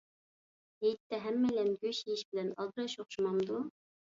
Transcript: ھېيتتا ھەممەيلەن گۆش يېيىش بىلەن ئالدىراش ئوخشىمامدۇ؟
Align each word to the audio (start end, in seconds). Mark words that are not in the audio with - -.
ھېيتتا 0.85 1.19
ھەممەيلەن 1.27 1.69
گۆش 1.83 2.01
يېيىش 2.09 2.25
بىلەن 2.33 2.51
ئالدىراش 2.57 2.97
ئوخشىمامدۇ؟ 3.05 3.63